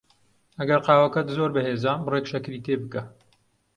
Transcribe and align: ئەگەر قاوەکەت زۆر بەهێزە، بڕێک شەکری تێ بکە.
ئەگەر 0.59 0.79
قاوەکەت 0.87 1.27
زۆر 1.37 1.49
بەهێزە، 1.55 1.93
بڕێک 2.05 2.25
شەکری 2.31 2.63
تێ 2.65 2.75
بکە. 2.81 3.01